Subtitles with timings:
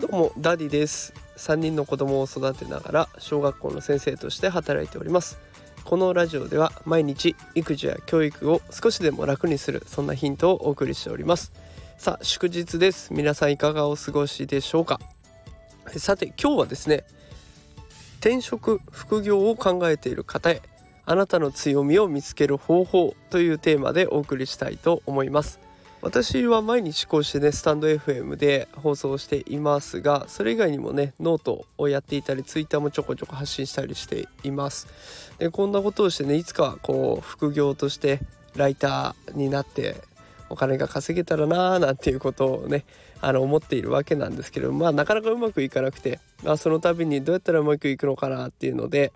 [0.00, 1.12] どうもダディです。
[1.36, 5.38] 3人の子供を育てながら小学校の先生として働いております。
[5.84, 11.52] このラジオでは毎日育児や教育を少しでも楽にするそんなヒントをお送りしております。
[11.96, 13.12] さあ祝日です。
[13.12, 15.00] 皆さんいかがお過ごしでしょうか？
[15.96, 17.04] さて今日はですね
[18.18, 20.60] 転職副業を考えている方へ
[21.06, 25.60] あなたの強みを見つける方法というテーマでお送りしたいと思います。
[26.02, 34.88] 私は毎日こうしてねスタンド FM で放送していますがそれ以外にもねノートをやっていたりツイッターもちょこちょこ発信したりしています。
[35.38, 38.20] でこんなことをしてねいつかこう副業として
[38.56, 39.96] ライターになって
[40.48, 42.84] お金が稼げたらなーなんていうことをね
[43.20, 49.12] あの思っているわけなんですけどまあなかなかうまくいかなくて、まあ、その度にどうやったらうまくいくのかなっていうので、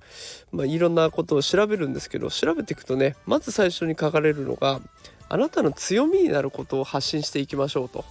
[0.53, 4.81] まあ、いろんなことを調べるんですけど調べていくとねまず最初に書かれるのが
[5.29, 8.05] あなたの強みになることを発信していきましょうと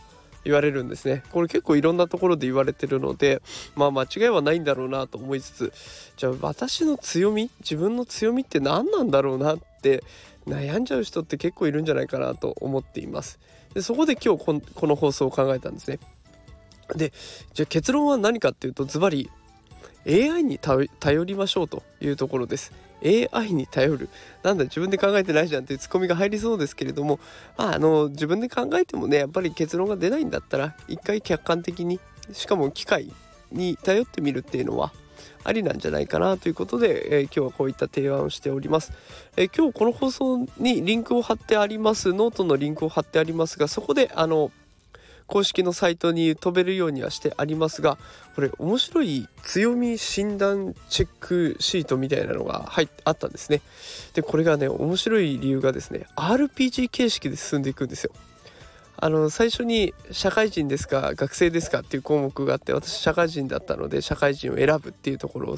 [0.45, 1.23] 言われるんですね。
[1.31, 3.41] これ結構いろんなところで言われてるので
[3.75, 5.73] まあ間違いはないんだろうなと思いつつ
[6.15, 10.03] じゃあ私の強み自分の強みって何なんだろうなって
[10.47, 13.39] 悩んじゃう人って結構いるんじゃないかなと思っています。
[13.73, 15.99] でそこで今日この放送を考えたんですね。
[16.95, 17.13] で
[17.53, 19.29] じゃあ結論は何かっていうとズバリ
[20.07, 22.71] AI に頼りましょうというところです。
[23.03, 24.09] AI に頼る。
[24.43, 27.19] なんだ自分で考えてないじゃんっていうツッコミが入りそうですけれども、
[27.57, 31.99] あ、あの自分で考えてもねやっぱり結論が出ないんだったら一回客観的に
[32.33, 33.11] しかも機械
[33.51, 34.91] に頼ってみるっていうのは
[35.43, 38.91] ありなんじゃないかなということで、えー、今日はこういった提案をしております、
[39.37, 44.51] えー、今日この放送にリンクを貼ってありますノートのリンクを貼ってありますがそこであの
[45.29, 47.97] 公式のサイトに飛べるようにはしてありますが
[48.35, 53.61] これ面白い強み診断チェックシートみたいなのが入っあったんですね。
[54.13, 58.11] でこれがね面白い理由がですね RPG 形式で進んでいくんですよ。
[59.01, 65.57] あの最初に社会人ですか学生ですかっていう項目があって私社会人だったので社会人を選ぶっていうところを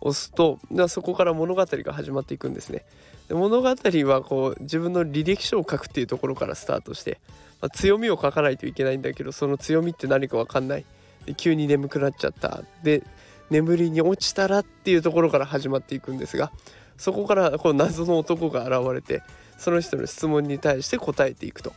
[0.00, 0.58] 押すと
[0.88, 2.84] そこから物語が始まっていくんですね。
[3.28, 7.20] で物語はこう自分の履歴書を書くっていうところからスタートして
[7.60, 10.84] まあ、強みを書かないといけないんだけどその強みって何か分かんない。
[11.26, 12.62] で急に眠くなっちゃった。
[12.82, 13.02] で
[13.50, 16.52] 眠りに落ちたらっていうところから始まっていくんですが
[16.96, 19.22] そこからこう謎の男が現れて
[19.58, 21.72] その人の質問に対して答えていくと。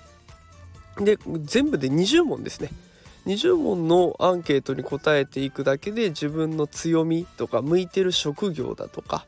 [0.99, 2.69] で全部で20問ですね。
[3.25, 9.25] 20問のアンケートに答えていくだけで自分の強みとか向いてる職業だとか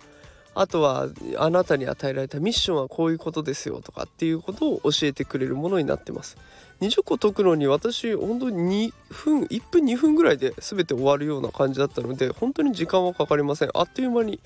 [0.54, 6.38] あとはあなたに与えられたミッションはこういうことですよとかっていうことを教えてくれるものになってます。
[6.82, 13.70] 20個解くのに私本当に2分1分2分ぐらいで全て終わるような感じだったので本当に時間はかかりません。
[13.74, 14.40] あっという間に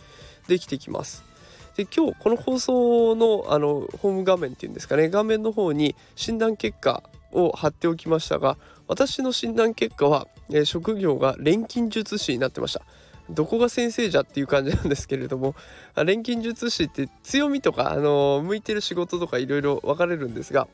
[0.48, 1.24] できてきます。
[1.80, 8.58] で今日この放送のあのホーム画面っていうんですかね画面の方に診断結果を貼っておきましたが
[8.90, 12.82] 私の診断結果は、えー、職業が錬金術師になってました。
[13.30, 15.56] どこが先生じゃっていう感じなんですけれども
[15.96, 20.68] 錬金術師って強みとか、あの向いてる仕事とかいろいろ分かれるんですが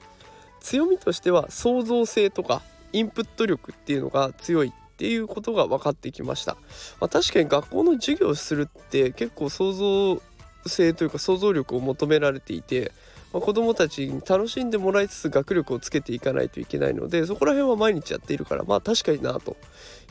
[0.61, 6.53] 強みとしては創造性とかインプット力っていうのが強いっていうことが分かってきました、
[7.01, 10.21] まあ、確かに学校の授業するって結構創造
[10.67, 12.91] 性というか想像力を求められていて、
[13.33, 19.57] まあ、子どもたちに楽しんでもらいつつ学力をつけていかないといけないのでそこら辺は毎日やっているからまあ確かになと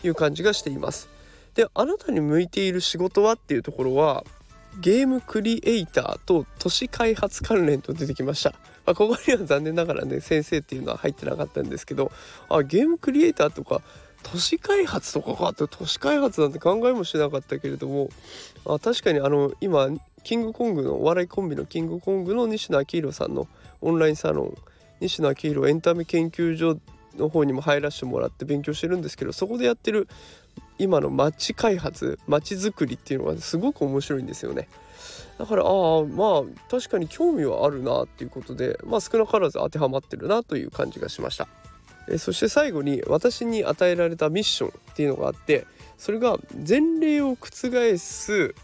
[0.02, 1.08] いう感じがしています。
[1.54, 4.24] であなたに向いている仕事はっていうところは
[4.80, 8.50] ゲームクリエイターと都市開発関連と出てきました。
[8.84, 12.12] まあ、ここには残念ながらね先生っていうのは入ってなかったんですけど
[12.48, 13.80] あゲームクリエイターとか
[14.22, 18.08] 都市開発とかかって都市開発なんて考えもしなかったけれども
[18.66, 19.88] あ確かにあの今
[20.24, 23.46] キングコングのお笑いコンビのキングコングの西野昭弘さんの
[23.80, 24.54] オンラインサロン
[25.00, 26.78] 西野昭弘エンタメ研究所
[27.16, 30.08] の方にも入らせてもらって勉強してるんですけどそこでやってる
[30.78, 34.68] 今の街開発街づくりっていうのがすごく面白いんですよね。
[35.38, 41.48] だからああまあ確かに興味はあるなっていうことでまあ少なからず当てはまってるなという感じがしました。
[42.08, 45.66] えそして最後に私に与えられたミッションっていうのがあって
[45.96, 48.54] それが前例を覆す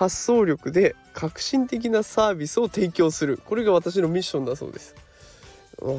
[0.00, 4.94] 発想力で革新的なサービスを提供するこれが私のミッションだそうです。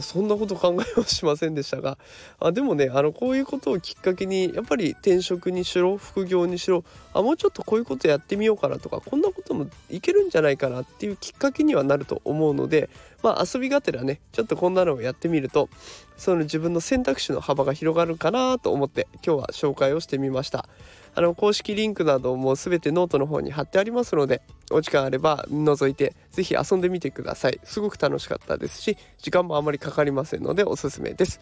[0.01, 1.97] そんなこと考えはしませんでしたが
[2.39, 6.83] あでもねあのこういうことをきっかけにやっぱり転職にしろ副業にしろ
[7.15, 12.91] あもうちょっとこういうことやってみようかなとかこんなこともいけるんじゃないかなっていうきっかけにはなると思うので
[13.23, 15.67] まあ遊びがてらねちょっとこんなのをやってみると
[16.15, 20.67] その自分の選択肢の幅が広がるかなと思って今日は紹介をしてみました。
[21.13, 24.41] あの公式リンクなども全てノートの方に貼ってありますので
[24.71, 27.59] お時間あれば覗いて是非遊んでみてください。
[27.63, 31.39] すごく楽しかったですし時間もあまりかかりませんのでおすすめです。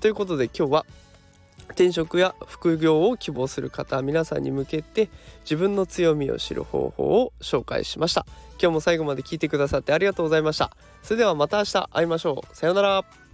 [0.00, 0.86] ということで今日は
[1.70, 5.08] 転職や副業を希望する方皆さんに向けて
[5.44, 8.26] 自分の強みを知る方法を紹介しました。
[8.60, 10.76] 今日も最後まで聞いてくださってありがとうございました。
[11.02, 12.56] それではまた明日会いましょう。
[12.56, 13.29] さようなら。